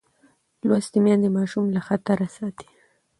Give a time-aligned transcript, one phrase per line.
[0.67, 2.67] لوستې میندې ماشوم له خطره ساتي.